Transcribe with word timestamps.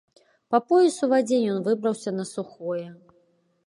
Па 0.55 0.59
пояс 0.69 0.97
у 1.07 1.11
вадзе 1.13 1.39
ён 1.53 1.59
выбраўся 1.69 2.17
на 2.19 2.29
сухое. 2.35 2.85